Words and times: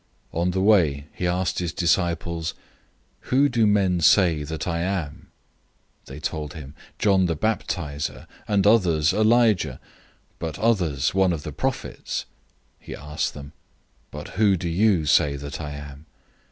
On 0.33 0.49
the 0.49 0.61
way 0.63 1.05
he 1.13 1.27
asked 1.27 1.59
his 1.59 1.71
disciples, 1.71 2.55
"Who 3.29 3.47
do 3.47 3.67
men 3.67 3.99
say 4.01 4.41
that 4.41 4.67
I 4.67 4.79
am?" 4.79 5.27
008:028 6.07 6.07
They 6.07 6.19
told 6.19 6.53
him, 6.55 6.73
"John 6.97 7.27
the 7.27 7.35
Baptizer, 7.35 8.25
and 8.47 8.65
others 8.65 9.09
say 9.09 9.17
Elijah, 9.19 9.79
but 10.39 10.57
others: 10.57 11.13
one 11.13 11.31
of 11.31 11.43
the 11.43 11.51
prophets." 11.53 12.25
008:029 12.81 12.85
He 12.87 12.93
said 12.95 13.17
to 13.27 13.33
them, 13.35 13.51
"But 14.09 14.27
who 14.29 14.57
do 14.57 14.67
you 14.69 15.05
say 15.05 15.35
that 15.35 15.61
I 15.61 15.69
am?" 15.73 16.07